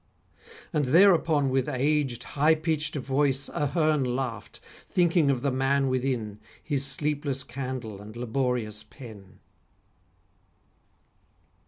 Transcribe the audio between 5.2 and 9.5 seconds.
of the man within, His sleepless candle and laborious pen.